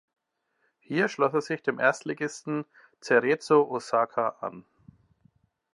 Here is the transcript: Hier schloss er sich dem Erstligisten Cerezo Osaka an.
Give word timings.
Hier 0.79 1.09
schloss 1.09 1.35
er 1.35 1.41
sich 1.41 1.61
dem 1.61 1.77
Erstligisten 1.77 2.65
Cerezo 3.03 3.67
Osaka 3.69 4.29
an. 4.39 4.65